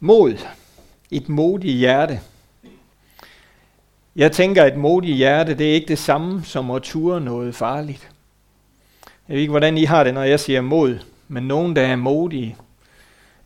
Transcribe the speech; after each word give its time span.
Mod. 0.00 0.38
Et 1.10 1.28
modigt 1.28 1.76
hjerte. 1.76 2.20
Jeg 4.16 4.32
tænker, 4.32 4.64
at 4.64 4.72
et 4.72 4.78
modigt 4.78 5.16
hjerte, 5.16 5.54
det 5.54 5.70
er 5.70 5.74
ikke 5.74 5.88
det 5.88 5.98
samme 5.98 6.44
som 6.44 6.70
at 6.70 6.82
ture 6.82 7.20
noget 7.20 7.54
farligt. 7.54 8.10
Jeg 9.28 9.34
ved 9.34 9.40
ikke, 9.40 9.50
hvordan 9.50 9.78
I 9.78 9.84
har 9.84 10.04
det, 10.04 10.14
når 10.14 10.22
jeg 10.22 10.40
siger 10.40 10.60
mod, 10.60 10.98
men 11.28 11.42
nogen, 11.42 11.76
der 11.76 11.82
er 11.82 11.96
modige, 11.96 12.56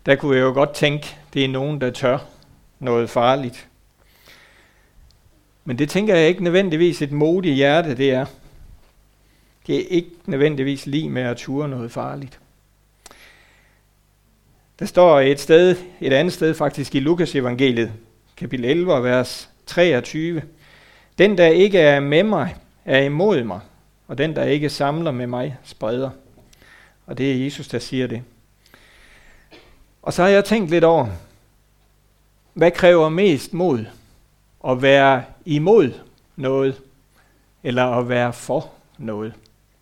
der 0.06 0.16
kunne 0.16 0.36
jeg 0.36 0.42
jo 0.42 0.52
godt 0.52 0.74
tænke, 0.74 1.16
det 1.34 1.44
er 1.44 1.48
nogen, 1.48 1.80
der 1.80 1.90
tør 1.90 2.18
noget 2.78 3.10
farligt. 3.10 3.68
Men 5.64 5.78
det 5.78 5.90
tænker 5.90 6.16
jeg 6.16 6.28
ikke 6.28 6.44
nødvendigvis 6.44 7.02
et 7.02 7.12
modigt 7.12 7.54
hjerte, 7.54 7.96
det 7.96 8.10
er. 8.10 8.26
Det 9.66 9.76
er 9.76 9.86
ikke 9.88 10.10
nødvendigvis 10.26 10.86
lige 10.86 11.10
med 11.10 11.22
at 11.22 11.36
ture 11.36 11.68
noget 11.68 11.92
farligt. 11.92 12.38
Der 14.78 14.86
står 14.86 15.20
et 15.20 15.40
sted, 15.40 15.76
et 16.00 16.12
andet 16.12 16.34
sted 16.34 16.54
faktisk 16.54 16.94
i 16.94 17.00
Lukas 17.00 17.34
evangeliet, 17.34 17.92
kapitel 18.36 18.64
11, 18.64 19.02
vers 19.02 19.50
23. 19.66 20.42
Den, 21.18 21.38
der 21.38 21.46
ikke 21.46 21.78
er 21.78 22.00
med 22.00 22.22
mig, 22.22 22.56
er 22.84 22.98
imod 22.98 23.44
mig, 23.44 23.60
og 24.08 24.18
den, 24.18 24.36
der 24.36 24.44
ikke 24.44 24.70
samler 24.70 25.10
med 25.10 25.26
mig, 25.26 25.56
spreder. 25.64 26.10
Og 27.06 27.18
det 27.18 27.32
er 27.32 27.44
Jesus, 27.44 27.68
der 27.68 27.78
siger 27.78 28.06
det. 28.06 28.22
Og 30.02 30.12
så 30.12 30.22
har 30.22 30.28
jeg 30.28 30.44
tænkt 30.44 30.70
lidt 30.70 30.84
over, 30.84 31.06
hvad 32.54 32.70
kræver 32.70 33.08
mest 33.08 33.52
mod? 33.52 33.84
At 34.68 34.82
være 34.82 35.24
imod 35.44 35.92
noget, 36.36 36.80
eller 37.62 37.84
at 37.84 38.08
være 38.08 38.32
for 38.32 38.70
noget? 38.98 39.32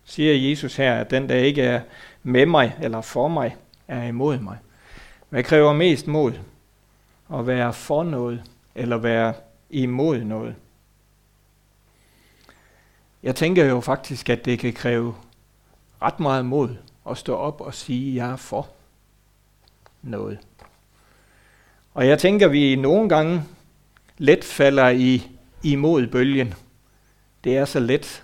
Siger 0.05 0.49
Jesus 0.49 0.75
her, 0.75 0.95
at 0.95 1.11
den, 1.11 1.29
der 1.29 1.35
ikke 1.35 1.61
er 1.61 1.81
med 2.23 2.45
mig 2.45 2.75
eller 2.81 3.01
for 3.01 3.27
mig, 3.27 3.55
er 3.87 4.03
imod 4.03 4.39
mig. 4.39 4.57
Hvad 5.31 5.43
kræver 5.43 5.73
mest 5.73 6.07
mod? 6.07 6.33
At 7.33 7.47
være 7.47 7.73
for 7.73 8.03
noget, 8.03 8.43
eller 8.75 8.97
være 8.97 9.33
imod 9.69 10.23
noget? 10.23 10.55
Jeg 13.23 13.35
tænker 13.35 13.65
jo 13.65 13.81
faktisk, 13.81 14.29
at 14.29 14.45
det 14.45 14.59
kan 14.59 14.73
kræve 14.73 15.15
ret 16.01 16.19
meget 16.19 16.45
mod 16.45 16.75
at 17.09 17.17
stå 17.17 17.35
op 17.35 17.61
og 17.61 17.73
sige, 17.73 18.09
at 18.09 18.15
jeg 18.15 18.31
er 18.31 18.35
for 18.35 18.69
noget. 20.01 20.39
Og 21.93 22.07
jeg 22.07 22.19
tænker, 22.19 22.45
at 22.45 22.51
vi 22.51 22.75
nogle 22.75 23.09
gange 23.09 23.43
let 24.17 24.43
falder 24.43 24.89
i 24.89 25.31
imod 25.63 26.07
bølgen. 26.07 26.53
Det 27.43 27.57
er 27.57 27.65
så 27.65 27.79
let 27.79 28.23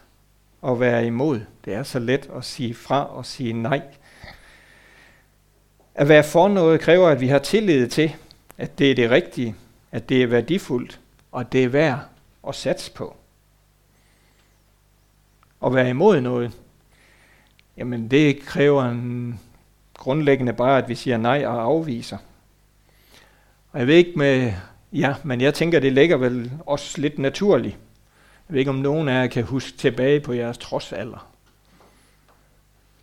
at 0.64 0.80
være 0.80 1.06
imod. 1.06 1.42
Det 1.66 1.74
er 1.74 1.84
så 1.84 2.00
let 2.00 2.30
at 2.36 2.46
sige 2.46 2.74
fra 2.74 3.16
og 3.16 3.26
sige 3.26 3.54
nej. 3.54 3.82
At 5.98 6.08
være 6.08 6.24
for 6.24 6.48
noget 6.48 6.82
kræver, 6.82 7.10
at 7.10 7.22
vi 7.22 7.28
har 7.28 7.40
tillid 7.40 7.88
til, 7.88 8.16
at 8.58 8.80
det 8.80 8.92
er 8.92 8.96
det 8.96 9.12
rigtige, 9.12 9.56
at 9.92 10.10
det 10.10 10.24
er 10.24 10.28
værdifuldt, 10.28 11.00
og 11.32 11.42
at 11.42 11.52
det 11.52 11.64
er 11.64 11.68
værd 11.68 12.00
at 12.48 12.56
satse 12.56 12.92
på. 12.92 13.16
At 15.66 15.76
være 15.76 15.90
imod 15.90 16.22
noget, 16.22 16.52
jamen 17.78 18.12
det 18.12 18.40
kræver 18.40 18.84
en 18.84 19.40
grundlæggende 19.94 20.54
bare, 20.54 20.78
at 20.78 20.90
vi 20.90 20.96
siger 20.96 21.18
nej 21.18 21.46
og 21.46 21.62
afviser. 21.64 22.18
Og 23.72 23.80
jeg 23.80 23.88
ved 23.88 23.96
ikke 23.96 24.20
med, 24.20 24.54
ja, 24.94 25.16
men 25.24 25.42
jeg 25.42 25.54
tænker, 25.54 25.80
det 25.80 25.94
ligger 25.94 26.18
vel 26.18 26.52
også 26.66 27.02
lidt 27.02 27.20
naturligt. 27.20 27.78
Jeg 28.50 28.54
ved 28.54 28.60
ikke, 28.60 28.72
om 28.72 28.76
nogen 28.76 29.10
af 29.10 29.22
jer 29.22 29.28
kan 29.28 29.44
huske 29.44 29.78
tilbage 29.78 30.20
på 30.20 30.34
jeres 30.34 30.58
trodsalder. 30.58 31.28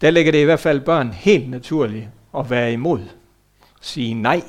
Der 0.01 0.11
ligger 0.11 0.33
det 0.33 0.39
i 0.39 0.45
hvert 0.45 0.61
fald 0.61 0.81
børn 0.81 1.13
helt 1.13 1.51
naturligt 1.51 2.09
at 2.39 2.51
være 2.51 2.73
imod. 2.73 3.09
Sige 3.81 4.15
nej. 4.15 4.43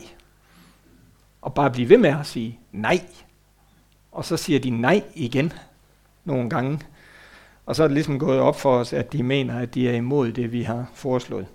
Og 1.41 1.53
bare 1.53 1.71
blive 1.71 1.89
ved 1.89 1.97
med 1.97 2.09
at 2.09 2.25
sige 2.25 2.59
nej. 2.71 3.01
Og 4.11 4.25
så 4.25 4.37
siger 4.37 4.59
de 4.59 4.69
nej 4.69 5.03
igen 5.15 5.53
nogle 6.23 6.49
gange. 6.49 6.79
Og 7.65 7.75
så 7.75 7.83
er 7.83 7.87
det 7.87 7.93
ligesom 7.93 8.19
gået 8.19 8.39
op 8.39 8.59
for 8.59 8.77
os, 8.77 8.93
at 8.93 9.13
de 9.13 9.23
mener, 9.23 9.59
at 9.59 9.73
de 9.73 9.89
er 9.89 9.93
imod 9.93 10.31
det, 10.31 10.51
vi 10.51 10.63
har 10.63 10.85
foreslået. 10.93 11.47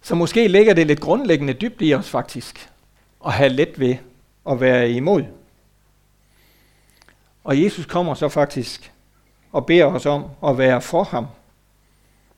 Så 0.00 0.14
måske 0.14 0.48
ligger 0.48 0.74
det 0.74 0.86
lidt 0.86 1.00
grundlæggende 1.00 1.52
dybt 1.52 1.76
i 1.80 1.94
os 1.94 2.10
faktisk, 2.10 2.70
at 3.26 3.32
have 3.32 3.48
let 3.48 3.80
ved 3.80 3.96
at 4.50 4.60
være 4.60 4.90
imod. 4.90 5.24
Og 7.44 7.62
Jesus 7.62 7.86
kommer 7.86 8.14
så 8.14 8.28
faktisk 8.28 8.92
og 9.52 9.66
beder 9.66 9.84
os 9.84 10.06
om 10.06 10.24
at 10.46 10.58
være 10.58 10.80
for 10.80 11.04
ham. 11.04 11.26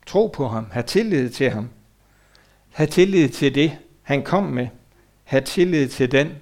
Tro 0.07 0.27
på 0.27 0.49
ham, 0.49 0.67
have 0.71 0.83
tillid 0.83 1.31
til 1.31 1.51
ham. 1.51 1.71
Have 2.73 2.87
tillid 2.87 3.29
til 3.29 3.55
det, 3.55 3.79
han 4.03 4.23
kom 4.23 4.43
med. 4.43 4.69
Have 5.25 5.43
tillid 5.43 5.89
til 5.89 6.13
den, 6.13 6.33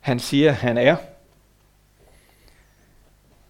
han 0.00 0.20
siger, 0.20 0.52
han 0.52 0.78
er. 0.78 0.96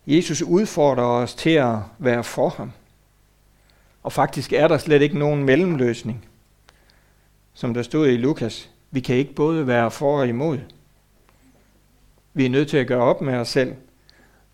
Jesus 0.06 0.42
udfordrer 0.42 1.04
os 1.04 1.34
til 1.34 1.50
at 1.50 1.76
være 1.98 2.25
for 2.25 2.48
ham. 2.48 2.72
Og 4.03 4.12
faktisk 4.12 4.53
er 4.53 4.69
der 4.69 4.78
slet 4.78 5.03
ikke 5.03 5.19
nogen 5.19 5.44
mellemløsning. 5.44 6.28
Som 7.54 7.75
der 7.75 7.82
stod 7.82 8.08
i 8.08 8.16
Lukas, 8.16 8.70
vi 8.91 9.00
kan 9.00 9.16
ikke 9.16 9.34
både 9.34 9.66
være 9.66 9.91
for 9.91 10.20
og 10.20 10.28
imod. 10.28 10.58
Vi 12.34 12.47
er 12.47 12.50
nødt 12.50 12.69
til 12.69 12.76
at 12.76 12.87
gøre 12.87 13.03
op 13.03 13.20
med 13.20 13.34
os 13.34 13.48
selv. 13.48 13.75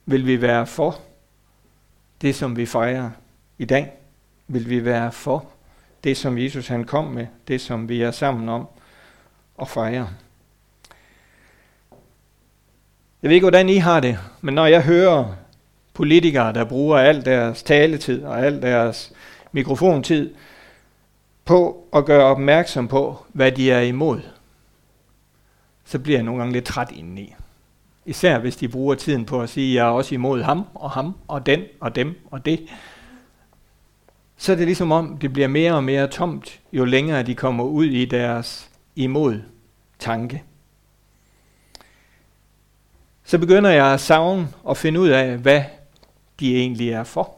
Vil 0.06 0.26
vi 0.26 0.42
være 0.42 0.66
for 0.66 1.00
det, 2.20 2.34
som 2.34 2.56
vi 2.56 2.66
fejrer 2.66 3.10
i 3.58 3.64
dag? 3.64 3.92
Vil 4.46 4.70
vi 4.70 4.84
være 4.84 5.12
for 5.12 5.46
det, 6.04 6.16
som 6.16 6.38
Jesus 6.38 6.68
han 6.68 6.84
kom 6.84 7.04
med, 7.04 7.26
det, 7.48 7.60
som 7.60 7.88
vi 7.88 8.02
er 8.02 8.10
sammen 8.10 8.48
om 8.48 8.66
og 9.56 9.68
fejrer. 9.68 10.06
Jeg 13.22 13.28
ved 13.28 13.34
ikke, 13.34 13.44
hvordan 13.44 13.68
I 13.68 13.76
har 13.76 14.00
det, 14.00 14.18
men 14.40 14.54
når 14.54 14.66
jeg 14.66 14.82
hører 14.82 15.34
politikere, 15.94 16.52
der 16.52 16.64
bruger 16.64 16.98
al 16.98 17.24
deres 17.24 17.62
taletid 17.62 18.24
og 18.24 18.46
al 18.46 18.62
deres 18.62 19.12
mikrofontid 19.52 20.34
på 21.44 21.86
at 21.92 22.04
gøre 22.04 22.24
opmærksom 22.24 22.88
på, 22.88 23.26
hvad 23.32 23.52
de 23.52 23.70
er 23.70 23.80
imod, 23.80 24.20
så 25.84 25.98
bliver 25.98 26.18
jeg 26.18 26.24
nogle 26.24 26.40
gange 26.40 26.52
lidt 26.52 26.64
træt 26.64 26.90
indeni. 26.92 27.34
Især 28.06 28.38
hvis 28.38 28.56
de 28.56 28.68
bruger 28.68 28.94
tiden 28.94 29.24
på 29.24 29.42
at 29.42 29.48
sige, 29.48 29.70
at 29.70 29.74
jeg 29.74 29.86
er 29.86 29.92
også 29.92 30.14
imod 30.14 30.42
ham 30.42 30.64
og 30.74 30.90
ham 30.90 31.14
og 31.28 31.46
den 31.46 31.62
og 31.80 31.94
dem 31.94 32.20
og 32.30 32.44
det. 32.44 32.60
Så 34.36 34.52
er 34.52 34.56
det 34.56 34.66
ligesom 34.66 34.92
om, 34.92 35.18
det 35.18 35.32
bliver 35.32 35.48
mere 35.48 35.74
og 35.74 35.84
mere 35.84 36.06
tomt, 36.06 36.60
jo 36.72 36.84
længere 36.84 37.22
de 37.22 37.34
kommer 37.34 37.64
ud 37.64 37.84
i 37.84 38.04
deres 38.04 38.70
imod 38.96 39.40
tanke. 39.98 40.42
Så 43.24 43.38
begynder 43.38 43.70
jeg 43.70 43.86
at 43.86 44.00
savne 44.00 44.48
og 44.62 44.76
finde 44.76 45.00
ud 45.00 45.08
af, 45.08 45.38
hvad 45.38 45.64
de 46.40 46.56
egentlig 46.56 46.90
er 46.90 47.04
for. 47.04 47.34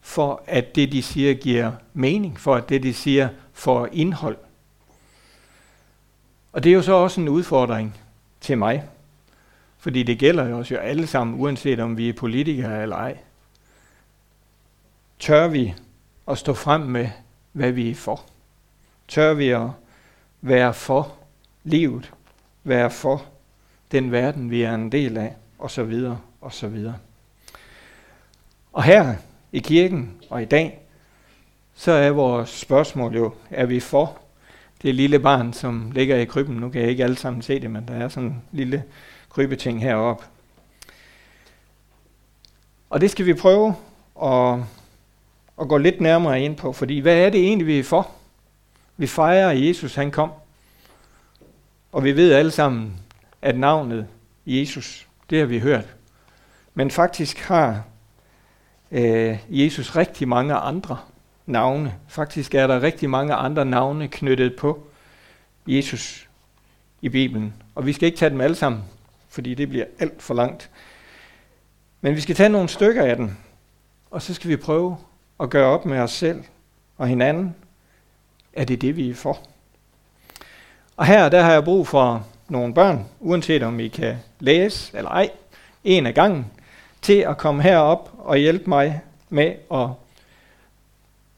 For 0.00 0.42
at 0.46 0.74
det, 0.74 0.92
de 0.92 1.02
siger, 1.02 1.34
giver 1.34 1.72
mening. 1.94 2.40
For 2.40 2.54
at 2.54 2.68
det, 2.68 2.82
de 2.82 2.94
siger, 2.94 3.28
får 3.52 3.88
indhold. 3.92 4.36
Og 6.52 6.64
det 6.64 6.70
er 6.70 6.74
jo 6.74 6.82
så 6.82 6.92
også 6.92 7.20
en 7.20 7.28
udfordring 7.28 7.96
til 8.40 8.58
mig. 8.58 8.84
Fordi 9.78 10.02
det 10.02 10.18
gælder 10.18 10.48
jo 10.48 10.58
os 10.58 10.70
jo 10.70 10.76
alle 10.76 11.06
sammen, 11.06 11.40
uanset 11.40 11.80
om 11.80 11.96
vi 11.96 12.08
er 12.08 12.12
politikere 12.12 12.82
eller 12.82 12.96
ej. 12.96 13.18
Tør 15.18 15.48
vi 15.48 15.74
at 16.28 16.38
stå 16.38 16.54
frem 16.54 16.80
med, 16.80 17.08
hvad 17.52 17.72
vi 17.72 17.90
er 17.90 17.94
for? 17.94 18.24
Tør 19.08 19.34
vi 19.34 19.48
at 19.48 19.68
være 20.40 20.74
for 20.74 21.14
livet? 21.64 22.12
Være 22.64 22.90
for 22.90 23.24
den 23.92 24.12
verden, 24.12 24.50
vi 24.50 24.62
er 24.62 24.74
en 24.74 24.92
del 24.92 25.16
af? 25.16 25.34
Og 25.58 25.70
så 25.70 25.84
videre, 25.84 26.20
og 26.40 26.52
så 26.52 26.68
videre. 26.68 26.96
Og 28.72 28.82
her 28.82 29.14
i 29.52 29.58
kirken 29.58 30.16
og 30.30 30.42
i 30.42 30.44
dag, 30.44 30.80
så 31.74 31.92
er 31.92 32.10
vores 32.10 32.50
spørgsmål 32.50 33.16
jo, 33.16 33.34
er 33.50 33.66
vi 33.66 33.80
for 33.80 34.18
det 34.82 34.94
lille 34.94 35.18
barn, 35.18 35.52
som 35.52 35.90
ligger 35.90 36.16
i 36.16 36.24
krybben? 36.24 36.56
Nu 36.56 36.68
kan 36.68 36.80
jeg 36.80 36.90
ikke 36.90 37.04
alle 37.04 37.16
sammen 37.16 37.42
se 37.42 37.60
det, 37.60 37.70
men 37.70 37.88
der 37.88 37.94
er 37.94 38.08
sådan 38.08 38.28
en 38.28 38.42
lille 38.52 38.84
krybeting 39.28 39.82
heroppe. 39.82 40.24
Og 42.90 43.00
det 43.00 43.10
skal 43.10 43.26
vi 43.26 43.34
prøve 43.34 43.74
at, 44.22 44.58
at 45.60 45.68
gå 45.68 45.78
lidt 45.78 46.00
nærmere 46.00 46.40
ind 46.40 46.56
på, 46.56 46.72
fordi 46.72 46.98
hvad 46.98 47.16
er 47.16 47.30
det 47.30 47.40
egentlig, 47.40 47.66
vi 47.66 47.78
er 47.78 47.84
for? 47.84 48.10
Vi 48.96 49.06
fejrer, 49.06 49.50
at 49.50 49.66
Jesus 49.66 49.94
han 49.94 50.10
kom. 50.10 50.32
Og 51.92 52.04
vi 52.04 52.16
ved 52.16 52.32
alle 52.32 52.50
sammen, 52.50 53.00
at 53.42 53.58
navnet 53.58 54.06
Jesus, 54.46 55.06
det 55.30 55.38
har 55.38 55.46
vi 55.46 55.58
hørt. 55.58 55.96
Men 56.74 56.90
faktisk 56.90 57.38
har 57.38 57.84
øh, 58.92 59.38
Jesus 59.48 59.96
rigtig 59.96 60.28
mange 60.28 60.54
andre 60.54 60.98
navne. 61.46 61.94
Faktisk 62.08 62.54
er 62.54 62.66
der 62.66 62.82
rigtig 62.82 63.10
mange 63.10 63.34
andre 63.34 63.64
navne 63.64 64.08
knyttet 64.08 64.56
på 64.56 64.86
Jesus 65.66 66.28
i 67.02 67.08
Bibelen. 67.08 67.54
Og 67.74 67.86
vi 67.86 67.92
skal 67.92 68.06
ikke 68.06 68.18
tage 68.18 68.30
dem 68.30 68.40
alle 68.40 68.56
sammen, 68.56 68.84
fordi 69.28 69.54
det 69.54 69.68
bliver 69.68 69.84
alt 69.98 70.22
for 70.22 70.34
langt. 70.34 70.70
Men 72.00 72.14
vi 72.14 72.20
skal 72.20 72.34
tage 72.34 72.48
nogle 72.48 72.68
stykker 72.68 73.04
af 73.04 73.16
dem, 73.16 73.30
og 74.10 74.22
så 74.22 74.34
skal 74.34 74.50
vi 74.50 74.56
prøve 74.56 74.96
at 75.40 75.50
gøre 75.50 75.66
op 75.66 75.86
med 75.86 75.98
os 75.98 76.12
selv 76.12 76.44
og 76.96 77.08
hinanden, 77.08 77.54
er 78.52 78.64
det 78.64 78.80
det, 78.80 78.96
vi 78.96 79.10
er 79.10 79.14
for. 79.14 79.38
Og 80.96 81.06
her 81.06 81.28
der 81.28 81.42
har 81.42 81.52
jeg 81.52 81.64
brug 81.64 81.86
for 81.86 82.26
nogle 82.48 82.74
børn, 82.74 83.08
uanset 83.20 83.62
om 83.62 83.80
I 83.80 83.88
kan 83.88 84.16
læse 84.40 84.96
eller 84.96 85.10
ej, 85.10 85.30
en 85.84 86.06
af 86.06 86.14
gangen, 86.14 86.46
til 87.02 87.18
at 87.18 87.38
komme 87.38 87.62
herop 87.62 88.10
og 88.18 88.36
hjælpe 88.36 88.70
mig 88.70 89.00
med 89.28 89.54
at 89.72 89.88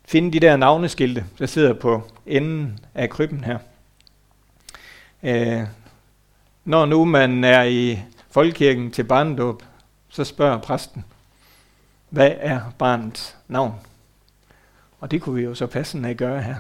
finde 0.04 0.32
de 0.32 0.40
der 0.40 0.56
navneskilte, 0.56 1.24
der 1.38 1.46
sidder 1.46 1.72
på 1.74 2.02
enden 2.26 2.78
af 2.94 3.10
krybben 3.10 3.44
her. 3.44 3.58
Øh, 5.22 5.62
når 6.64 6.86
nu 6.86 7.04
man 7.04 7.44
er 7.44 7.62
i 7.62 7.98
folkekirken 8.30 8.90
til 8.90 9.04
barndåb, 9.04 9.62
så 10.08 10.24
spørger 10.24 10.58
præsten, 10.58 11.04
hvad 12.08 12.32
er 12.38 12.60
barnets 12.78 13.36
navn? 13.48 13.74
Og 15.00 15.10
det 15.10 15.22
kunne 15.22 15.34
vi 15.34 15.42
jo 15.42 15.54
så 15.54 15.66
passende 15.66 16.14
gøre 16.14 16.42
her. 16.42 16.54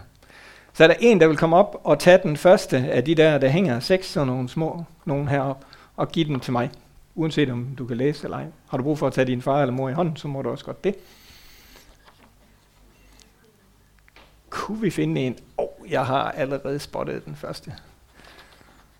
Så 0.72 0.84
er 0.84 0.88
der 0.88 0.94
en, 1.00 1.20
der 1.20 1.26
vil 1.26 1.36
komme 1.36 1.56
op 1.56 1.80
og 1.84 1.98
tage 1.98 2.18
den 2.22 2.36
første 2.36 2.76
af 2.76 3.04
de 3.04 3.14
der, 3.14 3.38
der 3.38 3.48
hænger 3.48 3.80
seks 3.80 4.16
og 4.16 4.26
nogle 4.26 4.48
små, 4.48 4.84
nogen 5.04 5.28
herop, 5.28 5.64
og 5.96 6.12
give 6.12 6.24
den 6.24 6.40
til 6.40 6.52
mig. 6.52 6.70
Uanset 7.14 7.50
om 7.50 7.68
du 7.78 7.86
kan 7.86 7.96
læse 7.96 8.24
eller 8.24 8.36
ej. 8.36 8.46
Har 8.68 8.76
du 8.76 8.82
brug 8.82 8.98
for 8.98 9.06
at 9.06 9.12
tage 9.12 9.24
din 9.24 9.42
far 9.42 9.62
eller 9.62 9.74
mor 9.74 9.88
i 9.88 9.92
hånden, 9.92 10.16
så 10.16 10.28
må 10.28 10.42
du 10.42 10.50
også 10.50 10.64
godt 10.64 10.84
det. 10.84 10.94
Kunne 14.50 14.80
vi 14.80 14.90
finde 14.90 15.20
en? 15.20 15.36
Åh, 15.58 15.64
oh, 15.64 15.92
jeg 15.92 16.06
har 16.06 16.30
allerede 16.30 16.78
spottet 16.78 17.24
den 17.24 17.36
første. 17.36 17.72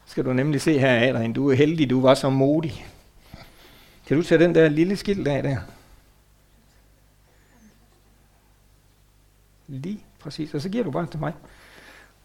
Skal 0.06 0.24
du 0.24 0.32
nemlig 0.32 0.60
se 0.60 0.78
her, 0.78 1.08
Adrian. 1.08 1.32
Du 1.32 1.50
er 1.50 1.54
heldig, 1.54 1.90
du 1.90 2.00
var 2.00 2.14
så 2.14 2.30
modig. 2.30 2.86
Kan 4.06 4.16
du 4.16 4.22
tage 4.22 4.44
den 4.44 4.54
der 4.54 4.68
lille 4.68 4.96
skilt 4.96 5.28
af 5.28 5.42
der? 5.42 5.56
Lige 9.68 10.04
præcis. 10.18 10.54
Og 10.54 10.60
så 10.60 10.68
giver 10.68 10.84
du 10.84 10.90
bare 10.90 11.06
til 11.06 11.20
mig. 11.20 11.32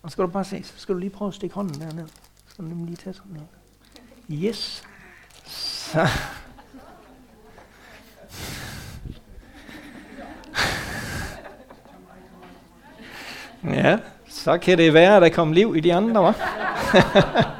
Og 0.02 0.10
så 0.10 0.14
skal 0.14 0.22
du 0.22 0.28
bare 0.30 0.44
se, 0.44 0.64
så 0.64 0.74
skal 0.78 0.96
du 0.96 1.00
lige 1.00 1.10
prøve 1.10 1.28
at 1.28 1.34
stikke 1.34 1.56
hånden 1.56 1.82
derned. 1.82 2.08
Så 2.08 2.14
skal 2.48 2.64
du 2.64 2.70
nemlig 2.70 2.86
lige 2.86 2.98
tage 2.98 3.14
sådan 3.14 3.36
her. 3.36 4.48
Yes. 4.48 4.84
Så. 5.46 6.08
Ja, 13.64 13.98
så 14.28 14.58
kan 14.58 14.78
det 14.78 14.94
være, 14.94 15.16
at 15.16 15.22
der 15.22 15.30
kommer 15.30 15.56
liv 15.56 15.74
i 15.78 15.80
de 15.80 15.94
andre, 15.94 16.24
var. 16.24 16.36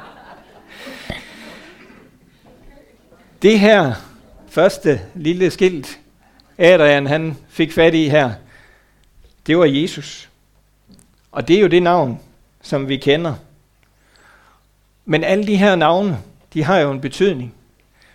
det 3.42 3.60
her 3.60 3.92
første 4.48 5.00
lille 5.14 5.50
skilt, 5.50 5.98
Adrian 6.58 7.06
han 7.06 7.36
fik 7.48 7.72
fat 7.72 7.94
i 7.94 8.08
her, 8.08 8.30
det 9.46 9.58
var 9.58 9.64
Jesus. 9.64 10.30
Og 11.32 11.48
det 11.48 11.56
er 11.56 11.60
jo 11.60 11.66
det 11.66 11.82
navn, 11.82 12.20
som 12.62 12.88
vi 12.88 12.96
kender. 12.96 13.34
Men 15.04 15.24
alle 15.24 15.46
de 15.46 15.56
her 15.56 15.76
navne, 15.76 16.18
de 16.54 16.64
har 16.64 16.78
jo 16.78 16.90
en 16.90 17.00
betydning. 17.00 17.54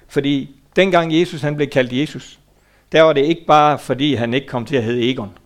Fordi 0.07 0.55
dengang 0.75 1.19
Jesus 1.19 1.41
han 1.41 1.55
blev 1.55 1.67
kaldt 1.67 1.93
Jesus, 1.93 2.39
der 2.91 3.01
var 3.01 3.13
det 3.13 3.25
ikke 3.25 3.45
bare 3.45 3.79
fordi 3.79 4.13
han 4.13 4.33
ikke 4.33 4.47
kom 4.47 4.65
til 4.65 4.75
at 4.75 4.83
hedde 4.83 5.09
Egon. 5.11 5.37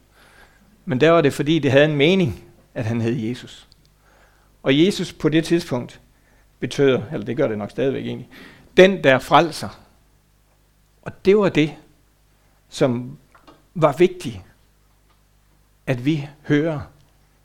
Men 0.85 1.01
der 1.01 1.09
var 1.09 1.21
det 1.21 1.33
fordi 1.33 1.59
det 1.59 1.71
havde 1.71 1.85
en 1.85 1.95
mening, 1.95 2.43
at 2.73 2.85
han 2.85 3.01
hed 3.01 3.15
Jesus. 3.15 3.67
Og 4.63 4.85
Jesus 4.85 5.13
på 5.13 5.29
det 5.29 5.45
tidspunkt 5.45 5.99
betød, 6.59 6.99
eller 7.11 7.25
det 7.25 7.37
gør 7.37 7.47
det 7.47 7.57
nok 7.57 7.71
stadigvæk 7.71 8.05
egentlig, 8.05 8.29
den 8.77 9.03
der 9.03 9.19
frelser. 9.19 9.79
Og 11.01 11.25
det 11.25 11.37
var 11.37 11.49
det, 11.49 11.73
som 12.69 13.17
var 13.73 13.95
vigtigt, 13.97 14.39
at 15.87 16.05
vi 16.05 16.29
hører, 16.47 16.79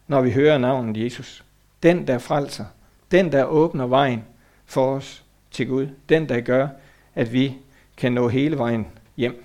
når 0.07 0.21
vi 0.21 0.31
hører 0.33 0.59
navnet 0.59 1.05
Jesus. 1.05 1.45
Den, 1.83 2.07
der 2.07 2.19
frelser. 2.19 2.65
Den, 3.11 3.33
der 3.33 3.45
åbner 3.45 3.87
vejen 3.87 4.25
for 4.67 4.95
os 4.95 5.25
til 5.51 5.69
Gud. 5.69 5.89
Den, 6.09 6.29
der 6.29 6.41
gør, 6.41 6.69
at 7.15 7.33
vi 7.33 7.55
kan 7.97 8.13
nå 8.13 8.29
hele 8.29 8.59
vejen 8.59 8.87
hjem. 9.17 9.45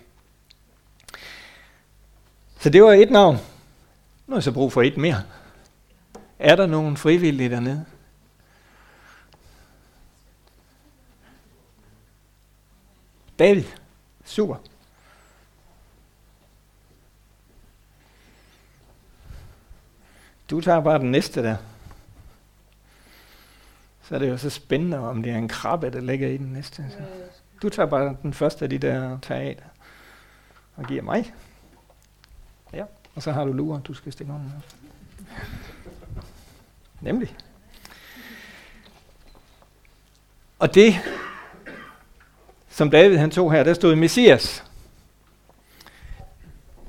Så 2.60 2.70
det 2.70 2.84
var 2.84 2.94
et 2.94 3.12
navn. 3.12 3.36
Nu 4.28 4.32
har 4.34 4.38
jeg 4.38 4.44
så 4.44 4.52
brug 4.52 4.72
for 4.72 4.82
et 4.82 4.98
mere. 4.98 5.24
Er 6.40 6.56
der 6.56 6.66
nogen 6.66 6.98
frivillige 6.98 7.50
dernede? 7.50 7.86
David. 13.40 13.64
Super. 14.26 14.56
Du 20.50 20.62
tager 20.62 20.80
bare 20.80 21.00
den 21.00 21.12
næste 21.12 21.44
der. 21.44 21.56
Så 24.02 24.16
er 24.16 24.20
det 24.20 24.30
jo 24.30 24.38
så 24.38 24.50
spændende, 24.50 25.00
om 25.00 25.24
det 25.24 25.32
er 25.32 25.38
en 25.38 25.48
krabbe, 25.48 25.90
der 25.90 26.02
ligger 26.02 26.28
i 26.28 26.38
den 26.38 26.54
næste. 26.54 26.86
Så. 26.90 26.98
Du 27.62 27.70
tager 27.70 27.90
bare 27.90 28.16
den 28.22 28.34
første 28.34 28.66
af 28.66 28.70
de 28.70 28.78
der 28.78 29.20
tager 29.22 29.56
og 30.76 30.86
giver 30.86 31.02
mig. 31.02 31.34
Ja, 32.74 32.84
og 33.16 33.24
så 33.24 33.32
har 33.32 33.46
du 33.46 33.54
lurer, 33.54 33.80
du 33.80 33.94
skal 33.94 34.12
stikke 34.12 34.32
hånden 34.32 34.54
op. 34.58 34.74
Nemlig. 37.02 37.36
Og 40.60 40.76
det, 40.76 40.96
som 42.70 42.90
David 42.90 43.18
han 43.18 43.32
tog 43.32 43.52
her, 43.52 43.64
der 43.64 43.74
stod 43.74 43.96
Messias. 43.96 44.64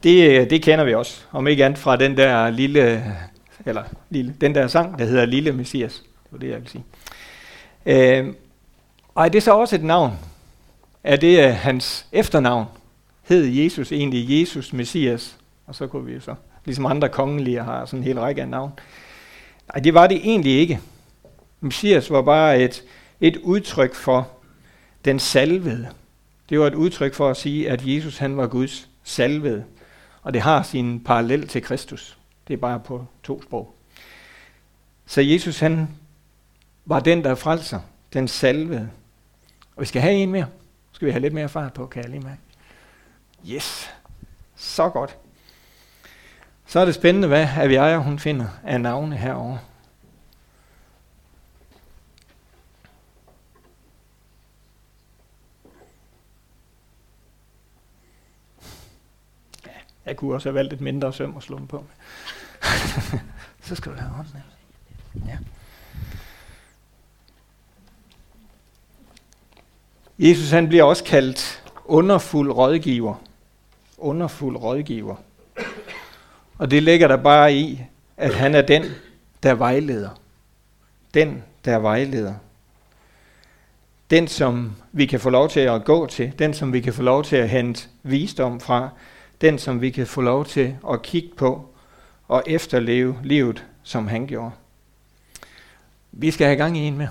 Det, 0.02 0.50
det 0.50 0.62
kender 0.62 0.84
vi 0.84 0.94
også, 0.94 1.24
om 1.32 1.46
ikke 1.46 1.64
andet 1.64 1.78
fra 1.78 1.96
den 1.96 2.16
der 2.16 2.50
lille, 2.50 3.16
eller 3.66 3.84
lille, 4.10 4.34
den 4.40 4.54
der 4.54 4.66
sang, 4.66 4.98
der 4.98 5.04
hedder 5.04 5.24
Lille 5.26 5.52
Messias. 5.52 5.94
Det 5.94 6.32
var 6.32 6.38
det, 6.38 6.48
jeg 6.48 6.60
vil 6.60 6.68
sige. 6.68 6.84
Øh, 7.86 8.34
og 9.14 9.24
er 9.24 9.28
det 9.28 9.42
så 9.42 9.52
også 9.52 9.76
et 9.76 9.84
navn? 9.84 10.18
Er 11.04 11.16
det 11.16 11.48
uh, 11.48 11.54
hans 11.54 12.06
efternavn? 12.12 12.66
Hed 13.22 13.44
Jesus 13.44 13.92
egentlig 13.92 14.40
Jesus 14.40 14.72
Messias? 14.72 15.36
Og 15.66 15.74
så 15.74 15.86
kunne 15.86 16.06
vi 16.06 16.12
jo 16.12 16.20
så, 16.20 16.34
ligesom 16.64 16.86
andre 16.86 17.08
kongelige 17.08 17.62
har 17.62 17.86
sådan 17.86 17.98
en 17.98 18.04
hel 18.04 18.20
række 18.20 18.42
af 18.42 18.48
navn. 18.48 18.72
Nej, 19.74 19.82
det 19.82 19.94
var 19.94 20.06
det 20.06 20.16
egentlig 20.16 20.52
ikke. 20.52 20.80
Messias 21.60 22.10
var 22.10 22.22
bare 22.22 22.60
et, 22.60 22.84
et 23.20 23.36
udtryk 23.36 23.94
for 23.94 24.28
den 25.04 25.18
salvede. 25.18 25.88
Det 26.48 26.60
var 26.60 26.66
et 26.66 26.74
udtryk 26.74 27.14
for 27.14 27.30
at 27.30 27.36
sige, 27.36 27.70
at 27.70 27.82
Jesus 27.84 28.18
han 28.18 28.36
var 28.36 28.46
Guds 28.46 28.88
salvede. 29.04 29.64
Og 30.22 30.34
det 30.34 30.42
har 30.42 30.62
sin 30.62 31.00
parallel 31.00 31.48
til 31.48 31.62
Kristus. 31.62 32.18
Det 32.48 32.54
er 32.54 32.58
bare 32.58 32.80
på 32.80 33.06
to 33.22 33.42
sprog. 33.42 33.74
Så 35.06 35.20
Jesus 35.20 35.58
han 35.58 35.88
var 36.84 37.00
den, 37.00 37.24
der 37.24 37.34
frelser, 37.34 37.80
den 38.12 38.28
salvede. 38.28 38.90
Og 39.76 39.80
vi 39.80 39.86
skal 39.86 40.02
have 40.02 40.14
en 40.14 40.30
mere. 40.30 40.46
Skal 40.92 41.06
vi 41.06 41.12
have 41.12 41.20
lidt 41.20 41.34
mere 41.34 41.48
fart 41.48 41.72
på, 41.72 41.86
kan 41.86 42.02
jeg 42.02 42.10
lige 42.10 42.22
mærke. 42.22 42.40
Yes, 43.48 43.90
så 44.56 44.88
godt. 44.88 45.18
Så 46.66 46.80
er 46.80 46.84
det 46.84 46.94
spændende, 46.94 47.28
hvad 47.28 47.48
Aviaja 47.56 47.98
hun 47.98 48.18
finder 48.18 48.46
af 48.64 48.80
navne 48.80 49.16
herovre. 49.16 49.58
Jeg 60.06 60.16
kunne 60.16 60.34
også 60.34 60.48
have 60.48 60.54
valgt 60.54 60.72
et 60.72 60.80
mindre 60.80 61.12
søm 61.12 61.36
at 61.36 61.42
slå 61.42 61.58
dem 61.58 61.66
på. 61.66 61.84
så 63.66 63.74
skal 63.74 63.92
du 63.92 63.96
have 63.96 64.10
hånden 64.10 64.42
Ja. 65.28 65.38
Jesus 70.18 70.50
han 70.50 70.68
bliver 70.68 70.84
også 70.84 71.04
kaldt 71.04 71.62
underfuld 71.84 72.50
rådgiver. 72.50 73.14
Underfuld 73.98 74.56
rådgiver. 74.56 75.16
Og 76.58 76.70
det 76.70 76.82
ligger 76.82 77.08
der 77.08 77.16
bare 77.16 77.54
i, 77.54 77.82
at 78.16 78.34
han 78.34 78.54
er 78.54 78.62
den, 78.62 78.84
der 79.42 79.54
vejleder. 79.54 80.10
Den, 81.14 81.42
der 81.64 81.78
vejleder. 81.78 82.34
Den, 84.10 84.28
som 84.28 84.72
vi 84.92 85.06
kan 85.06 85.20
få 85.20 85.30
lov 85.30 85.48
til 85.48 85.60
at 85.60 85.84
gå 85.84 86.06
til. 86.06 86.32
Den, 86.38 86.54
som 86.54 86.72
vi 86.72 86.80
kan 86.80 86.94
få 86.94 87.02
lov 87.02 87.24
til 87.24 87.36
at 87.36 87.48
hente 87.48 87.88
visdom 88.02 88.60
fra. 88.60 88.88
Den, 89.40 89.58
som 89.58 89.80
vi 89.80 89.90
kan 89.90 90.06
få 90.06 90.20
lov 90.20 90.46
til 90.46 90.76
at 90.90 91.02
kigge 91.02 91.34
på 91.36 91.74
og 92.28 92.42
efterleve 92.46 93.18
livet, 93.22 93.64
som 93.82 94.06
han 94.06 94.26
gjorde. 94.26 94.50
Vi 96.12 96.30
skal 96.30 96.46
have 96.46 96.56
gang 96.56 96.76
i 96.76 96.80
en 96.80 96.96
mere. 96.96 97.08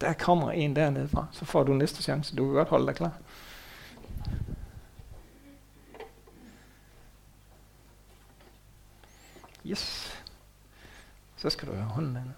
Der 0.00 0.12
kommer 0.12 0.50
en 0.50 0.76
dernede 0.76 1.08
fra, 1.08 1.26
så 1.32 1.44
får 1.44 1.62
du 1.62 1.72
næste 1.72 2.02
chance. 2.02 2.36
Du 2.36 2.44
kan 2.44 2.54
godt 2.54 2.68
holde 2.68 2.86
dig 2.86 2.94
klar. 2.94 3.12
Yes. 9.66 10.14
Så 11.36 11.50
skal 11.50 11.68
du 11.68 11.72
have 11.74 11.86
hånden 11.86 12.14
dernede. 12.14 12.34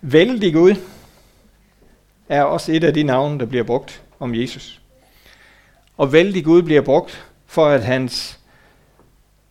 Vældig 0.00 0.52
Gud 0.52 0.97
er 2.28 2.42
også 2.42 2.72
et 2.72 2.84
af 2.84 2.94
de 2.94 3.02
navne, 3.02 3.38
der 3.38 3.46
bliver 3.46 3.64
brugt 3.64 4.02
om 4.20 4.34
Jesus. 4.34 4.80
Og 5.96 6.12
vældig 6.12 6.44
Gud 6.44 6.62
bliver 6.62 6.82
brugt 6.82 7.26
for, 7.46 7.66
at 7.66 7.84
hans 7.84 8.40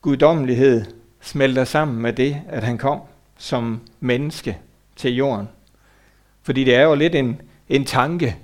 guddommelighed 0.02 0.86
smelter 1.22 1.64
sammen 1.64 2.02
med 2.02 2.14
det, 2.14 2.42
at 2.50 2.64
han 2.64 2.78
kom 2.78 3.02
som 3.38 3.82
menneske 4.00 4.58
til 4.96 5.16
jorden. 5.16 5.50
Fordi 6.44 6.64
det 6.64 6.76
er 6.76 6.82
jo 6.82 6.96
lidt 6.96 7.16
en, 7.16 7.42
en 7.70 7.86
tanke, 7.86 8.38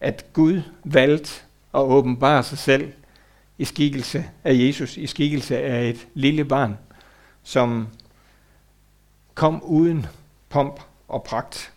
at 0.00 0.24
Gud 0.32 0.62
valgte 0.84 1.30
at 1.74 1.80
åbenbare 1.80 2.42
sig 2.42 2.58
selv 2.58 2.92
i 3.58 3.64
skikkelse 3.64 4.24
af 4.44 4.54
Jesus, 4.54 4.96
i 4.96 5.06
skikkelse 5.06 5.58
af 5.58 5.88
et 5.88 6.08
lille 6.14 6.44
barn, 6.44 6.78
som 7.42 7.88
kom 9.34 9.62
uden 9.62 10.06
pomp 10.48 10.80
og 11.08 11.22
pragt. 11.22 11.72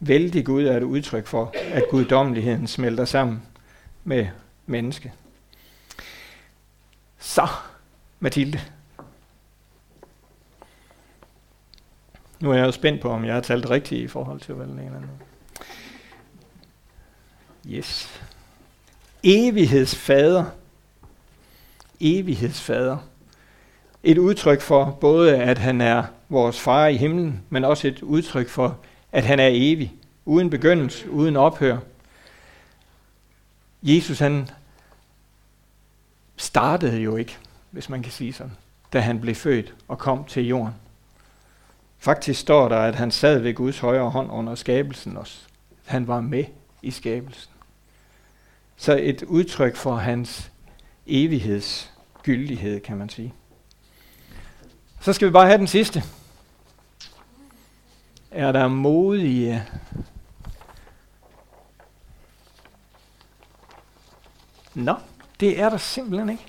Vældig 0.00 0.44
Gud 0.44 0.64
er 0.64 0.76
et 0.76 0.82
udtryk 0.82 1.26
for, 1.26 1.54
at 1.54 1.84
guddommeligheden 1.90 2.66
smelter 2.66 3.04
sammen 3.04 3.42
med 4.04 4.26
menneske. 4.66 5.12
Så, 7.18 7.48
Mathilde. 8.20 8.60
Nu 12.40 12.50
er 12.50 12.56
jeg 12.56 12.66
jo 12.66 12.72
spændt 12.72 13.02
på, 13.02 13.10
om 13.10 13.24
jeg 13.24 13.34
har 13.34 13.40
talt 13.40 13.70
rigtigt 13.70 14.00
i 14.00 14.08
forhold 14.08 14.40
til, 14.40 14.54
hvad 14.54 14.66
den 14.66 14.78
eller 14.78 14.96
anden. 14.96 15.10
Yes. 17.66 18.20
Evighedsfader. 19.22 20.44
Evighedsfader. 22.00 22.96
Et 24.02 24.18
udtryk 24.18 24.60
for 24.60 24.98
både, 25.00 25.36
at 25.36 25.58
han 25.58 25.80
er 25.80 26.04
vores 26.28 26.60
far 26.60 26.86
i 26.86 26.96
himlen, 26.96 27.42
men 27.50 27.64
også 27.64 27.88
et 27.88 28.02
udtryk 28.02 28.48
for, 28.48 28.78
at 29.12 29.24
han 29.24 29.40
er 29.40 29.48
evig, 29.52 29.94
uden 30.24 30.50
begyndelse, 30.50 31.10
uden 31.10 31.36
ophør. 31.36 31.78
Jesus 33.82 34.18
han 34.18 34.48
startede 36.36 37.00
jo 37.00 37.16
ikke, 37.16 37.38
hvis 37.70 37.88
man 37.88 38.02
kan 38.02 38.12
sige 38.12 38.32
sådan, 38.32 38.56
da 38.92 39.00
han 39.00 39.20
blev 39.20 39.34
født 39.34 39.74
og 39.88 39.98
kom 39.98 40.24
til 40.24 40.46
jorden. 40.46 40.74
Faktisk 41.98 42.40
står 42.40 42.68
der, 42.68 42.76
at 42.76 42.94
han 42.94 43.10
sad 43.10 43.38
ved 43.38 43.54
Guds 43.54 43.78
højre 43.78 44.10
hånd 44.10 44.30
under 44.30 44.54
skabelsen 44.54 45.16
også. 45.16 45.38
Han 45.84 46.06
var 46.06 46.20
med 46.20 46.44
i 46.82 46.90
skabelsen. 46.90 47.50
Så 48.76 48.96
et 48.96 49.22
udtryk 49.22 49.76
for 49.76 49.96
hans 49.96 50.50
evighedsgyldighed, 51.06 52.80
kan 52.80 52.96
man 52.96 53.08
sige. 53.08 53.34
Så 55.00 55.12
skal 55.12 55.28
vi 55.28 55.32
bare 55.32 55.46
have 55.46 55.58
den 55.58 55.66
sidste. 55.66 56.02
Er 58.30 58.52
der 58.52 58.68
modige 58.68 59.54
øh? 59.54 59.60
Nå, 64.74 64.94
det 65.40 65.60
er 65.60 65.68
der 65.68 65.76
simpelthen 65.76 66.30
ikke. 66.30 66.46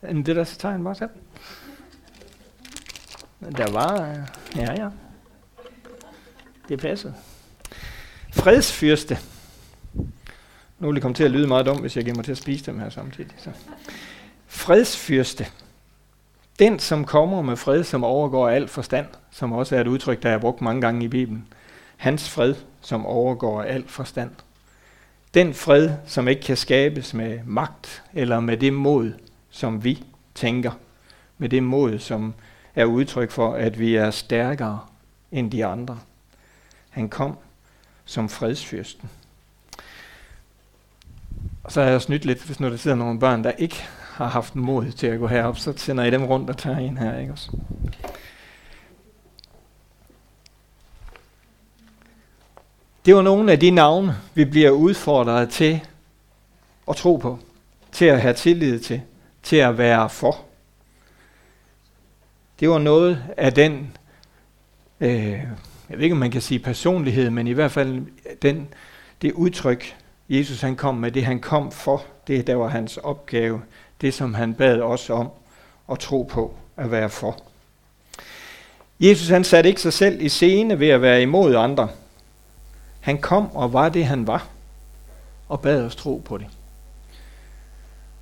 Men 0.00 0.26
det 0.26 0.36
der 0.36 0.44
tegn 0.44 0.84
bare 0.84 0.94
selv. 0.94 1.10
Der 3.56 3.72
var, 3.72 4.10
øh, 4.10 4.16
ja 4.56 4.72
ja, 4.72 4.88
det 6.68 6.80
passer. 6.80 7.12
Fredsfyrste. 8.32 9.18
Nu 10.78 10.86
vil 10.86 10.94
det 10.94 11.02
komme 11.02 11.14
til 11.14 11.24
at 11.24 11.30
lyde 11.30 11.46
meget 11.46 11.66
dumt, 11.66 11.80
hvis 11.80 11.96
jeg 11.96 12.04
giver 12.04 12.16
mig 12.16 12.24
til 12.24 12.32
at 12.32 12.38
spise 12.38 12.66
dem 12.66 12.78
her 12.78 12.90
samtidig. 12.90 13.34
Så. 13.38 13.50
Fredsfyrste. 14.46 15.46
Den, 16.58 16.78
som 16.78 17.04
kommer 17.04 17.42
med 17.42 17.56
fred, 17.56 17.84
som 17.84 18.04
overgår 18.04 18.48
al 18.48 18.68
forstand, 18.68 19.06
som 19.30 19.52
også 19.52 19.76
er 19.76 19.80
et 19.80 19.86
udtryk, 19.86 20.22
der 20.22 20.30
er 20.30 20.38
brugt 20.38 20.60
mange 20.60 20.80
gange 20.80 21.04
i 21.04 21.08
Bibelen. 21.08 21.46
Hans 21.96 22.30
fred, 22.30 22.54
som 22.80 23.06
overgår 23.06 23.62
al 23.62 23.88
forstand. 23.88 24.30
Den 25.34 25.54
fred, 25.54 25.90
som 26.06 26.28
ikke 26.28 26.42
kan 26.42 26.56
skabes 26.56 27.14
med 27.14 27.40
magt 27.44 28.02
eller 28.12 28.40
med 28.40 28.56
det 28.56 28.72
mod, 28.72 29.12
som 29.50 29.84
vi 29.84 30.04
tænker. 30.34 30.72
Med 31.38 31.48
det 31.48 31.62
mod, 31.62 31.98
som 31.98 32.34
er 32.74 32.84
udtryk 32.84 33.30
for, 33.30 33.54
at 33.54 33.78
vi 33.78 33.96
er 33.96 34.10
stærkere 34.10 34.80
end 35.32 35.50
de 35.50 35.66
andre. 35.66 35.98
Han 36.90 37.08
kom 37.08 37.38
som 38.04 38.28
fredsfyrsten. 38.28 39.10
Og 41.64 41.72
så 41.72 41.82
har 41.82 41.90
jeg 41.90 42.02
snydt 42.02 42.24
lidt, 42.24 42.42
hvis 42.42 42.60
nu 42.60 42.70
der 42.70 42.76
sidder 42.76 42.96
nogle 42.96 43.20
børn, 43.20 43.44
der 43.44 43.50
ikke 43.50 43.84
har 44.14 44.28
haft 44.28 44.56
mod 44.56 44.92
til 44.92 45.06
at 45.06 45.18
gå 45.18 45.26
herop, 45.26 45.58
så 45.58 45.72
sender 45.76 46.04
I 46.04 46.10
dem 46.10 46.24
rundt 46.24 46.50
og 46.50 46.58
tager 46.58 46.78
en 46.78 46.98
her, 46.98 47.18
ikke 47.18 47.32
også? 47.32 47.50
Det 53.06 53.14
var 53.14 53.22
nogle 53.22 53.52
af 53.52 53.60
de 53.60 53.70
navne, 53.70 54.16
vi 54.34 54.44
bliver 54.44 54.70
udfordret 54.70 55.50
til 55.50 55.80
at 56.88 56.96
tro 56.96 57.16
på, 57.16 57.38
til 57.92 58.04
at 58.04 58.20
have 58.20 58.34
tillid 58.34 58.80
til, 58.80 59.02
til 59.42 59.56
at 59.56 59.78
være 59.78 60.10
for. 60.10 60.40
Det 62.60 62.68
var 62.68 62.78
noget 62.78 63.24
af 63.36 63.52
den, 63.52 63.96
øh, 65.00 65.30
jeg 65.90 65.96
ved 65.96 66.00
ikke 66.00 66.12
om 66.12 66.18
man 66.18 66.30
kan 66.30 66.40
sige 66.40 66.58
personlighed, 66.58 67.30
men 67.30 67.46
i 67.46 67.52
hvert 67.52 67.72
fald 67.72 68.06
den, 68.42 68.68
det 69.22 69.32
udtryk, 69.32 69.96
Jesus 70.28 70.60
han 70.60 70.76
kom 70.76 70.94
med, 70.94 71.12
det 71.12 71.24
han 71.24 71.40
kom 71.40 71.72
for, 71.72 72.04
det 72.26 72.46
der 72.46 72.54
var 72.54 72.68
hans 72.68 72.96
opgave, 72.96 73.62
det 74.00 74.14
som 74.14 74.34
han 74.34 74.54
bad 74.54 74.80
os 74.80 75.10
om 75.10 75.28
at 75.92 75.98
tro 75.98 76.22
på 76.22 76.54
at 76.76 76.90
være 76.90 77.10
for. 77.10 77.42
Jesus 79.00 79.28
han 79.28 79.44
satte 79.44 79.68
ikke 79.68 79.80
sig 79.80 79.92
selv 79.92 80.22
i 80.22 80.28
scene 80.28 80.80
ved 80.80 80.88
at 80.88 81.02
være 81.02 81.22
imod 81.22 81.54
andre. 81.54 81.88
Han 83.00 83.18
kom 83.18 83.56
og 83.56 83.72
var 83.72 83.88
det 83.88 84.04
han 84.04 84.26
var, 84.26 84.46
og 85.48 85.60
bad 85.60 85.82
os 85.82 85.96
tro 85.96 86.22
på 86.24 86.38
det. 86.38 86.46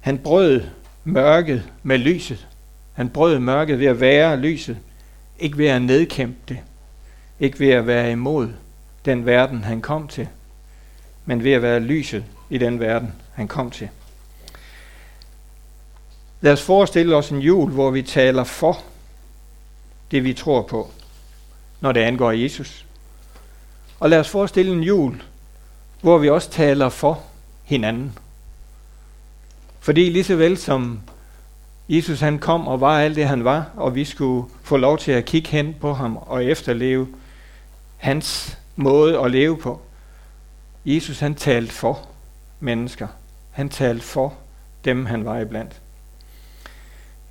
Han 0.01 0.19
brød 0.19 0.61
mørket 1.05 1.71
med 1.83 1.99
lyset. 1.99 2.47
Han 2.93 3.09
brød 3.09 3.39
mørket 3.39 3.79
ved 3.79 3.87
at 3.87 4.01
være 4.01 4.37
lyset, 4.37 4.79
ikke 5.39 5.59
ved 5.59 5.67
at 5.67 5.83
nedkæmpe 5.83 6.39
det, 6.49 6.59
ikke 7.41 7.61
ved 7.61 7.71
at 7.71 7.87
være 7.87 8.13
imod 8.13 8.49
den 9.05 9.27
verden, 9.27 9.65
han 9.65 9.81
kom 9.81 10.09
til, 10.09 10.29
men 11.25 11.45
ved 11.45 11.53
at 11.53 11.63
være 11.63 11.81
lyset 11.81 12.25
i 12.51 12.59
den 12.59 12.81
verden, 12.81 13.13
han 13.35 13.49
kom 13.49 13.71
til. 13.71 13.89
Lad 16.43 16.53
os 16.53 16.63
forestille 16.63 17.17
os 17.17 17.31
en 17.31 17.39
jul, 17.39 17.71
hvor 17.71 17.91
vi 17.91 18.03
taler 18.03 18.45
for 18.45 18.83
det, 20.11 20.25
vi 20.25 20.35
tror 20.35 20.63
på, 20.63 20.91
når 21.81 21.93
det 21.93 22.01
angår 22.01 22.33
Jesus. 22.33 22.87
Og 24.01 24.11
lad 24.11 24.19
os 24.19 24.29
forestille 24.29 24.73
en 24.73 24.83
jul, 24.83 25.23
hvor 26.01 26.19
vi 26.19 26.31
også 26.31 26.51
taler 26.51 26.89
for 26.89 27.23
hinanden. 27.65 28.19
Fordi 29.81 30.11
lige 30.11 30.25
så 30.25 30.37
vel 30.37 30.59
som 30.59 31.01
Jesus 31.89 32.21
han 32.21 32.39
kom 32.39 32.69
og 32.69 32.81
var 32.81 33.01
alt 33.01 33.17
det 33.17 33.29
han 33.29 33.45
var, 33.45 33.71
og 33.77 33.95
vi 33.95 34.05
skulle 34.05 34.49
få 34.63 34.77
lov 34.77 34.99
til 34.99 35.13
at 35.13 35.25
kigge 35.25 35.49
hen 35.49 35.77
på 35.81 35.95
ham 35.95 36.17
og 36.17 36.45
efterleve 36.45 37.09
hans 37.97 38.59
måde 38.77 39.19
at 39.19 39.31
leve 39.31 39.59
på. 39.59 39.81
Jesus 40.85 41.21
han 41.21 41.35
talte 41.35 41.73
for 41.73 42.09
mennesker. 42.61 43.09
Han 43.51 43.69
talte 43.69 44.05
for 44.05 44.35
dem, 44.85 45.07
han 45.07 45.25
var 45.25 45.41
iblandt. 45.41 45.81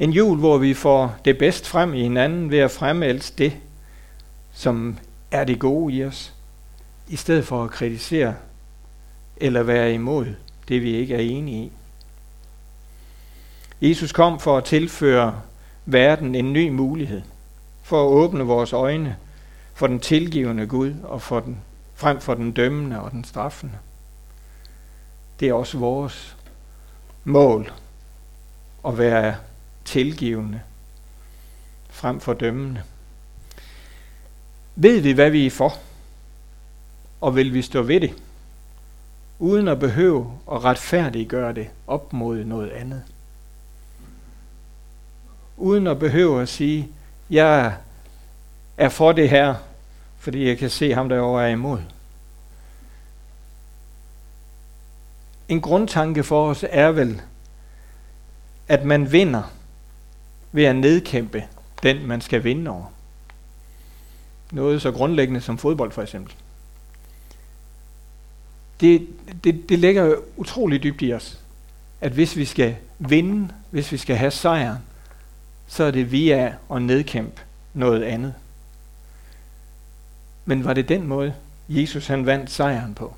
En 0.01 0.11
jul, 0.11 0.39
hvor 0.39 0.57
vi 0.57 0.73
får 0.73 1.15
det 1.25 1.37
bedst 1.37 1.67
frem 1.67 1.93
i 1.93 2.01
hinanden 2.01 2.51
ved 2.51 2.59
at 2.59 2.71
fremælse 2.71 3.33
det, 3.37 3.57
som 4.53 4.97
er 5.31 5.43
det 5.43 5.59
gode 5.59 5.93
i 5.93 6.05
os, 6.05 6.33
i 7.07 7.15
stedet 7.15 7.47
for 7.47 7.63
at 7.63 7.71
kritisere 7.71 8.35
eller 9.37 9.63
være 9.63 9.93
imod 9.93 10.25
det, 10.67 10.81
vi 10.81 10.95
ikke 10.95 11.15
er 11.15 11.19
enige 11.19 11.65
i. 11.65 11.71
Jesus 13.89 14.11
kom 14.11 14.39
for 14.39 14.57
at 14.57 14.63
tilføre 14.63 15.41
verden 15.85 16.35
en 16.35 16.53
ny 16.53 16.69
mulighed, 16.69 17.21
for 17.83 18.03
at 18.03 18.09
åbne 18.09 18.43
vores 18.43 18.73
øjne 18.73 19.17
for 19.73 19.87
den 19.87 19.99
tilgivende 19.99 20.67
Gud 20.67 20.93
og 21.03 21.21
for 21.21 21.39
den, 21.39 21.57
frem 21.95 22.21
for 22.21 22.33
den 22.33 22.51
dømmende 22.51 23.01
og 23.01 23.11
den 23.11 23.23
straffende. 23.23 23.77
Det 25.39 25.49
er 25.49 25.53
også 25.53 25.77
vores 25.77 26.37
mål 27.23 27.71
at 28.87 28.97
være 28.97 29.35
tilgivende 29.91 30.61
frem 31.89 32.19
for 32.19 32.33
dømmende. 32.33 32.83
Ved 34.75 34.99
vi, 34.99 35.11
hvad 35.11 35.29
vi 35.29 35.45
er 35.45 35.51
for? 35.51 35.73
Og 37.21 37.35
vil 37.35 37.53
vi 37.53 37.61
stå 37.61 37.81
ved 37.81 38.01
det, 38.01 38.13
uden 39.39 39.67
at 39.67 39.79
behøve 39.79 40.39
at 40.51 40.63
retfærdiggøre 40.63 41.53
det 41.53 41.69
op 41.87 42.13
mod 42.13 42.43
noget 42.43 42.69
andet? 42.69 43.03
Uden 45.57 45.87
at 45.87 45.99
behøve 45.99 46.41
at 46.41 46.49
sige, 46.49 46.89
jeg 47.29 47.75
er 48.77 48.89
for 48.89 49.11
det 49.11 49.29
her, 49.29 49.55
fordi 50.19 50.47
jeg 50.47 50.57
kan 50.57 50.69
se 50.69 50.93
ham 50.93 51.09
derovre 51.09 51.45
er 51.45 51.51
imod. 51.51 51.79
En 55.49 55.61
grundtanke 55.61 56.23
for 56.23 56.49
os 56.49 56.65
er 56.69 56.91
vel, 56.91 57.21
at 58.67 58.85
man 58.85 59.11
vinder 59.11 59.43
ved 60.51 60.63
at 60.63 60.75
nedkæmpe 60.75 61.43
den, 61.83 62.07
man 62.07 62.21
skal 62.21 62.43
vinde 62.43 62.71
over. 62.71 62.85
Noget 64.51 64.81
så 64.81 64.91
grundlæggende 64.91 65.41
som 65.41 65.57
fodbold 65.57 65.91
for 65.91 66.01
eksempel. 66.01 66.33
det, 68.81 69.07
det, 69.43 69.69
det 69.69 69.79
ligger 69.79 70.15
utrolig 70.37 70.83
dybt 70.83 71.01
i 71.01 71.13
os, 71.13 71.39
at 72.01 72.11
hvis 72.11 72.35
vi 72.35 72.45
skal 72.45 72.75
vinde, 72.99 73.53
hvis 73.69 73.91
vi 73.91 73.97
skal 73.97 74.15
have 74.15 74.31
sejren, 74.31 74.77
så 75.67 75.83
er 75.83 75.91
det 75.91 76.11
via 76.11 76.55
at 76.71 76.81
nedkæmpe 76.81 77.41
noget 77.73 78.03
andet. 78.03 78.33
Men 80.45 80.65
var 80.65 80.73
det 80.73 80.89
den 80.89 81.07
måde, 81.07 81.33
Jesus 81.69 82.07
han 82.07 82.25
vandt 82.25 82.51
sejren 82.51 82.93
på? 82.93 83.15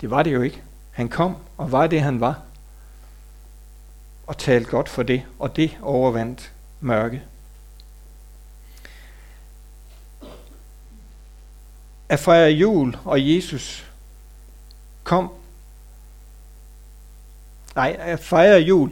Det 0.00 0.10
var 0.10 0.22
det 0.22 0.32
jo 0.32 0.42
ikke. 0.42 0.62
Han 0.90 1.08
kom 1.08 1.36
og 1.56 1.72
var 1.72 1.86
det, 1.86 2.00
han 2.00 2.20
var. 2.20 2.42
Og 4.28 4.38
talte 4.38 4.70
godt 4.70 4.88
for 4.88 5.02
det, 5.02 5.22
og 5.38 5.56
det 5.56 5.76
overvandt 5.82 6.52
mørke. 6.80 7.22
At 12.08 12.18
fejre 12.18 12.50
jul 12.50 12.96
og 13.04 13.34
Jesus 13.34 13.86
kom. 15.04 15.30
Nej, 17.74 17.96
at 17.98 18.20
fejre 18.20 18.60
jul 18.60 18.90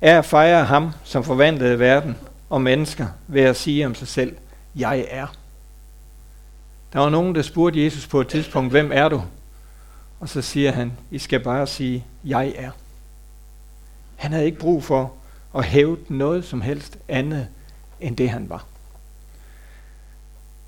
er 0.00 0.18
at 0.18 0.24
fejre 0.24 0.64
ham, 0.64 0.90
som 1.04 1.24
forvandlede 1.24 1.78
verden 1.78 2.16
og 2.50 2.62
mennesker 2.62 3.06
ved 3.26 3.42
at 3.42 3.56
sige 3.56 3.86
om 3.86 3.94
sig 3.94 4.08
selv, 4.08 4.36
jeg 4.74 5.06
er. 5.10 5.26
Der 6.92 6.98
var 6.98 7.08
nogen, 7.10 7.34
der 7.34 7.42
spurgte 7.42 7.84
Jesus 7.84 8.06
på 8.06 8.20
et 8.20 8.28
tidspunkt, 8.28 8.70
hvem 8.70 8.90
er 8.94 9.08
du? 9.08 9.22
Og 10.20 10.28
så 10.28 10.42
siger 10.42 10.72
han, 10.72 10.92
I 11.10 11.18
skal 11.18 11.40
bare 11.40 11.66
sige, 11.66 12.04
jeg 12.24 12.54
er. 12.56 12.70
Han 14.20 14.32
havde 14.32 14.46
ikke 14.46 14.58
brug 14.58 14.84
for 14.84 15.12
at 15.54 15.64
hæve 15.64 15.98
noget 16.08 16.44
som 16.44 16.60
helst 16.60 16.98
andet, 17.08 17.48
end 18.00 18.16
det 18.16 18.30
han 18.30 18.48
var. 18.48 18.64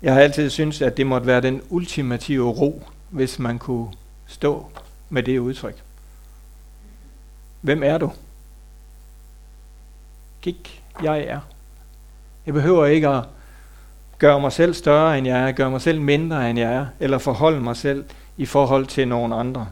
Jeg 0.01 0.13
har 0.13 0.21
altid 0.21 0.49
syntes, 0.49 0.81
at 0.81 0.97
det 0.97 1.07
måtte 1.07 1.27
være 1.27 1.41
den 1.41 1.61
ultimative 1.69 2.49
ro, 2.49 2.83
hvis 3.09 3.39
man 3.39 3.59
kunne 3.59 3.91
stå 4.27 4.67
med 5.09 5.23
det 5.23 5.39
udtryk. 5.39 5.83
Hvem 7.61 7.83
er 7.83 7.97
du? 7.97 8.11
Kig, 10.41 10.81
jeg 11.03 11.19
er. 11.19 11.39
Jeg 12.45 12.53
behøver 12.53 12.85
ikke 12.85 13.07
at 13.07 13.23
gøre 14.17 14.41
mig 14.41 14.51
selv 14.51 14.73
større, 14.73 15.17
end 15.17 15.27
jeg 15.27 15.47
er, 15.47 15.51
gøre 15.51 15.71
mig 15.71 15.81
selv 15.81 16.01
mindre, 16.01 16.49
end 16.49 16.59
jeg 16.59 16.73
er, 16.73 16.85
eller 16.99 17.17
forholde 17.17 17.61
mig 17.61 17.77
selv 17.77 18.05
i 18.37 18.45
forhold 18.45 18.85
til 18.85 19.07
nogen 19.07 19.33
andre. 19.33 19.67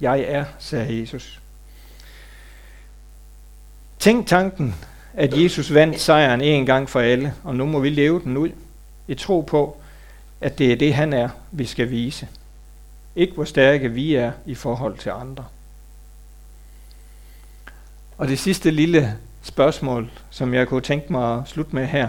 Jeg 0.00 0.20
er, 0.20 0.44
sagde 0.58 1.00
Jesus. 1.00 1.39
Tænk 4.00 4.26
tanken, 4.26 4.74
at 5.14 5.42
Jesus 5.42 5.74
vandt 5.74 6.00
sejren 6.00 6.40
en 6.40 6.66
gang 6.66 6.90
for 6.90 7.00
alle, 7.00 7.34
og 7.44 7.56
nu 7.56 7.66
må 7.66 7.80
vi 7.80 7.90
leve 7.90 8.20
den 8.24 8.36
ud 8.36 8.50
i 9.08 9.14
tro 9.14 9.40
på, 9.40 9.80
at 10.40 10.58
det 10.58 10.72
er 10.72 10.76
det, 10.76 10.94
han 10.94 11.12
er, 11.12 11.28
vi 11.50 11.66
skal 11.66 11.90
vise. 11.90 12.28
Ikke 13.16 13.34
hvor 13.34 13.44
stærke 13.44 13.88
vi 13.88 14.14
er 14.14 14.32
i 14.46 14.54
forhold 14.54 14.98
til 14.98 15.10
andre. 15.10 15.44
Og 18.18 18.28
det 18.28 18.38
sidste 18.38 18.70
lille 18.70 19.18
spørgsmål, 19.42 20.10
som 20.30 20.54
jeg 20.54 20.68
kunne 20.68 20.80
tænke 20.80 21.12
mig 21.12 21.38
at 21.38 21.48
slutte 21.48 21.74
med 21.74 21.86
her, 21.86 22.08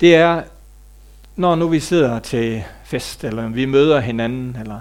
det 0.00 0.14
er, 0.14 0.42
når 1.36 1.54
nu 1.54 1.68
vi 1.68 1.80
sidder 1.80 2.18
til 2.18 2.64
fest, 2.84 3.24
eller 3.24 3.48
vi 3.48 3.64
møder 3.64 4.00
hinanden, 4.00 4.56
eller 4.60 4.80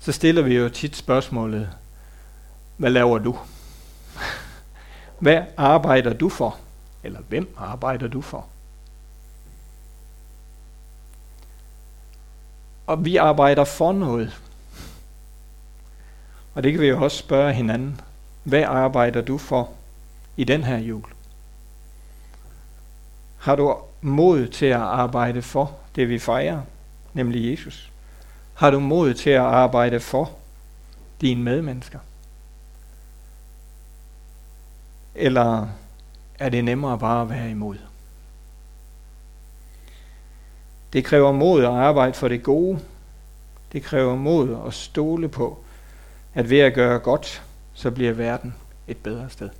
så 0.00 0.12
stiller 0.12 0.42
vi 0.42 0.56
jo 0.56 0.68
tit 0.68 0.96
spørgsmålet, 0.96 1.68
hvad 2.76 2.90
laver 2.90 3.18
du? 3.18 3.38
Hvad 5.22 5.42
arbejder 5.56 6.12
du 6.12 6.28
for? 6.28 6.56
Eller 7.02 7.20
hvem 7.20 7.54
arbejder 7.58 8.08
du 8.08 8.20
for? 8.20 8.46
Og 12.86 13.04
vi 13.04 13.16
arbejder 13.16 13.64
for 13.64 13.92
noget. 13.92 14.40
Og 16.54 16.62
det 16.62 16.72
kan 16.72 16.80
vi 16.80 16.86
jo 16.86 17.04
også 17.04 17.16
spørge 17.16 17.52
hinanden. 17.52 18.00
Hvad 18.42 18.62
arbejder 18.62 19.20
du 19.20 19.38
for 19.38 19.70
i 20.36 20.44
den 20.44 20.64
her 20.64 20.78
jul? 20.78 21.04
Har 23.38 23.56
du 23.56 23.76
mod 24.00 24.48
til 24.48 24.66
at 24.66 24.80
arbejde 24.80 25.42
for 25.42 25.76
det, 25.94 26.08
vi 26.08 26.18
fejrer, 26.18 26.62
nemlig 27.12 27.50
Jesus? 27.50 27.90
Har 28.54 28.70
du 28.70 28.80
mod 28.80 29.14
til 29.14 29.30
at 29.30 29.40
arbejde 29.40 30.00
for 30.00 30.30
dine 31.20 31.42
medmennesker? 31.42 31.98
Eller 35.14 35.68
er 36.38 36.48
det 36.48 36.64
nemmere 36.64 36.98
bare 36.98 37.22
at 37.22 37.30
være 37.30 37.50
imod? 37.50 37.76
Det 40.92 41.04
kræver 41.04 41.32
mod 41.32 41.64
at 41.64 41.70
arbejde 41.70 42.14
for 42.14 42.28
det 42.28 42.42
gode. 42.42 42.80
Det 43.72 43.82
kræver 43.82 44.16
mod 44.16 44.66
at 44.66 44.74
stole 44.74 45.28
på, 45.28 45.58
at 46.34 46.50
ved 46.50 46.58
at 46.58 46.74
gøre 46.74 46.98
godt, 46.98 47.42
så 47.74 47.90
bliver 47.90 48.12
verden 48.12 48.54
et 48.88 48.96
bedre 48.96 49.30
sted. 49.30 49.50